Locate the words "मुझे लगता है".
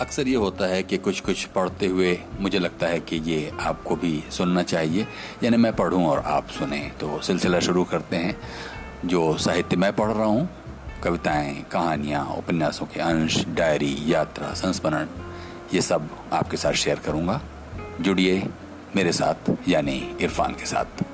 2.40-3.00